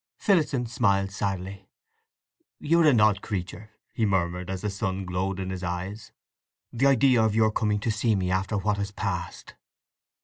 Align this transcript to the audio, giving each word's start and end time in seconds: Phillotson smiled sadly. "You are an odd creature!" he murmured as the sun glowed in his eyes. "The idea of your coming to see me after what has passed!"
Phillotson 0.17 0.65
smiled 0.65 1.11
sadly. 1.11 1.67
"You 2.59 2.81
are 2.81 2.87
an 2.87 2.99
odd 2.99 3.21
creature!" 3.21 3.69
he 3.93 4.03
murmured 4.03 4.49
as 4.49 4.61
the 4.61 4.71
sun 4.71 5.05
glowed 5.05 5.39
in 5.39 5.51
his 5.51 5.63
eyes. 5.63 6.11
"The 6.73 6.87
idea 6.87 7.21
of 7.23 7.35
your 7.35 7.51
coming 7.51 7.77
to 7.81 7.91
see 7.91 8.15
me 8.15 8.31
after 8.31 8.57
what 8.57 8.77
has 8.77 8.89
passed!" 8.89 9.53